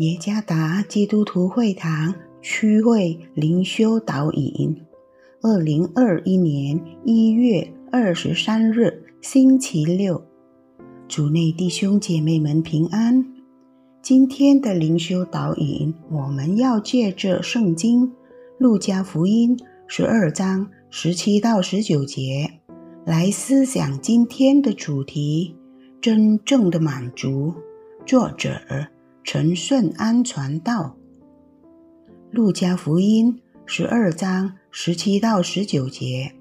[0.00, 4.74] 耶加达基督徒会堂区会灵修导引，
[5.42, 10.24] 二零二一年一月二十三日星期六，
[11.06, 13.22] 主内弟兄姐妹们平安。
[14.00, 18.10] 今天的灵修导引，我们要借着圣经
[18.56, 19.54] 路加福音
[19.86, 22.50] 十二章十七到十九节
[23.04, 25.54] 来思想今天的主题：
[26.00, 27.52] 真正的满足。
[28.06, 28.58] 作者。
[29.32, 30.96] 陈顺安传道，
[32.32, 33.32] 《路加福音》
[33.64, 36.32] 十二章十七到十九节，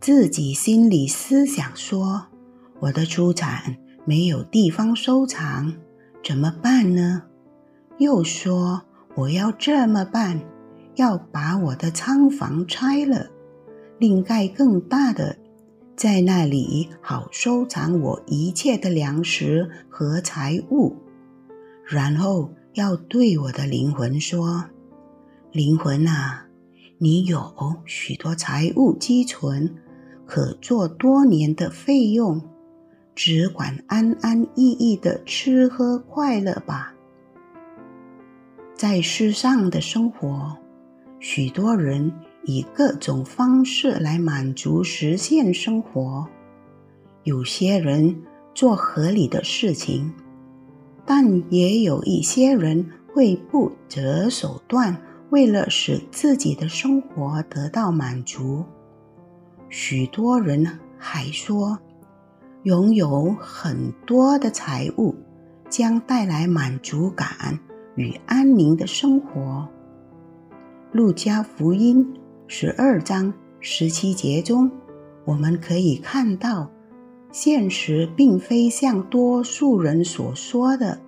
[0.00, 2.28] 自己心里思想说
[2.80, 3.76] ：“我的出产
[4.06, 5.74] 没有地方收藏，
[6.24, 7.24] 怎么办呢？”
[8.00, 8.84] 又说
[9.14, 10.40] ：“我要这么办，
[10.94, 13.28] 要把我的仓房拆了，
[13.98, 15.36] 另盖更大的，
[15.94, 20.96] 在那里好收藏我一切的粮食和财物。”
[21.90, 24.62] 然后要对我的灵魂说
[25.52, 26.46] ：“灵魂啊，
[26.98, 27.50] 你有
[27.86, 29.74] 许多财物积存，
[30.26, 32.42] 可做多年的费用，
[33.14, 36.92] 只管安安逸逸的吃喝快乐吧。”
[38.76, 40.58] 在世上的生活，
[41.18, 42.12] 许多人
[42.44, 46.28] 以各种方式来满足实现生活。
[47.24, 48.22] 有些人
[48.54, 50.12] 做合理的事情。
[51.10, 54.94] 但也有一些人会不择手段，
[55.30, 58.62] 为了使自己的生活得到满足。
[59.70, 61.78] 许多人还说，
[62.64, 65.14] 拥有很多的财物
[65.70, 67.58] 将带来满足感
[67.94, 69.66] 与安宁的生活。
[70.92, 72.06] 路加福音
[72.46, 74.70] 十二章十七节中，
[75.24, 76.70] 我们可以看到。
[77.30, 80.98] 现实并非像多数人所说的，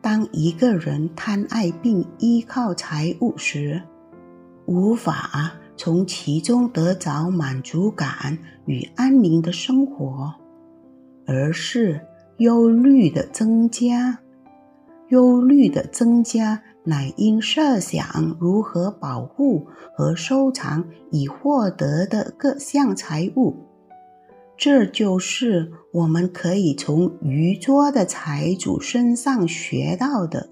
[0.00, 3.82] 当一个人贪爱并依靠财物时，
[4.66, 10.32] 无法从其中得着满足感与安宁的生活，
[11.26, 12.00] 而是
[12.38, 14.18] 忧虑的增加。
[15.08, 23.54] 忧虑的增加，乃因设想如何保护和收藏已获得的各项财物。
[24.58, 30.48] 这就是我们可以从愚拙的财主身上学到的。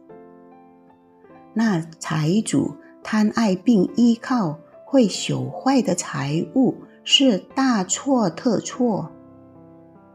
[1.55, 9.11] 那财主贪爱并依靠会朽坏的财物，是大错特错。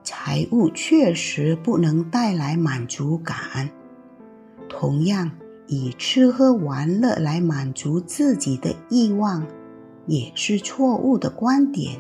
[0.03, 3.71] 财物确实不能带来满足感，
[4.69, 5.31] 同样
[5.67, 9.47] 以吃喝玩乐来满足自己的欲望，
[10.05, 11.99] 也是错误的观点，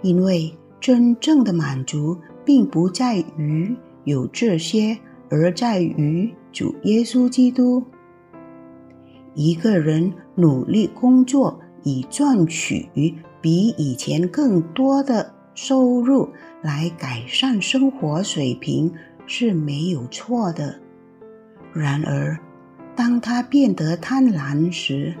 [0.00, 0.56] 因为。
[0.82, 4.98] 真正的满足，并不在于有这些，
[5.30, 7.84] 而在于主耶稣基督。
[9.32, 12.88] 一个人努力工作以赚取
[13.40, 16.28] 比以前更多的收入，
[16.62, 18.92] 来改善生活水平
[19.24, 20.74] 是没有错的。
[21.72, 22.36] 然而，
[22.96, 25.14] 当他变得贪婪时，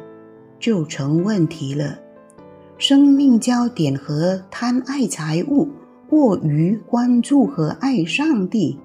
[0.58, 2.00] 就成问题了。
[2.82, 5.68] 生命焦点和贪爱财物，
[6.08, 8.76] 过于关注和爱上帝，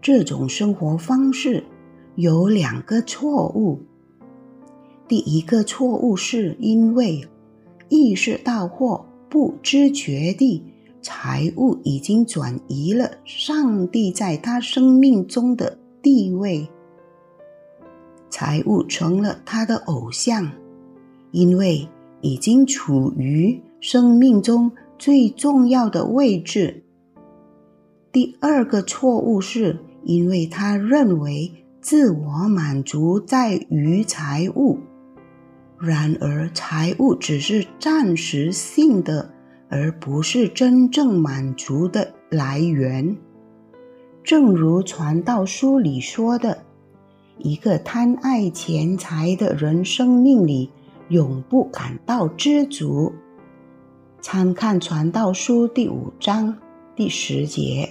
[0.00, 1.64] 这种生活方式
[2.14, 3.80] 有两个错误。
[5.08, 7.28] 第一个错误是因为
[7.88, 10.62] 意识到或不知觉地，
[11.02, 16.68] 财物已经转移了上帝在他生命中的地位，
[18.30, 20.48] 财物成了他的偶像，
[21.32, 21.88] 因为。
[22.20, 26.84] 已经处于生命中最重要的位置。
[28.12, 34.78] 第二个错误是因为他认为自我满足在于财物，
[35.78, 39.30] 然而财物只是暂时性的，
[39.70, 43.16] 而不是真正满足的来源。
[44.22, 46.64] 正如传道书里说的，
[47.38, 50.70] 一个贪爱钱财的人生命里。
[51.10, 53.12] 永不感到知足。
[54.20, 56.56] 参看《传道书》第五章
[56.94, 57.88] 第十节。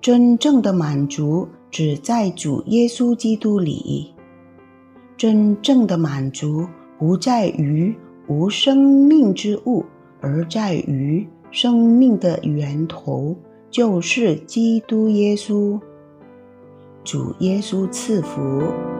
[0.00, 4.14] 真正的满足只在主耶稣基督里。
[5.16, 6.68] 真正的满足
[6.98, 7.92] 不在于
[8.28, 9.84] 无生命之物，
[10.20, 13.36] 而在于生命的源头，
[13.70, 15.80] 就是基督耶稣。
[17.02, 18.93] 主耶稣赐福。